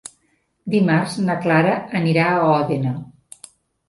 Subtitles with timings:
[0.75, 2.95] Dimarts na Clara anirà a Òdena.